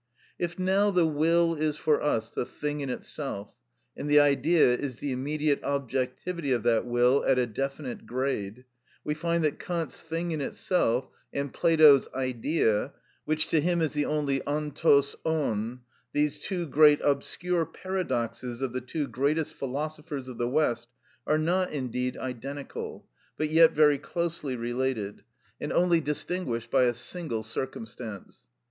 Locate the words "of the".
18.63-18.81, 20.27-20.49